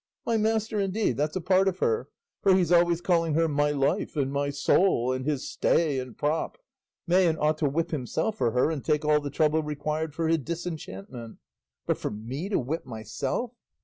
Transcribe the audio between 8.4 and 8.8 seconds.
her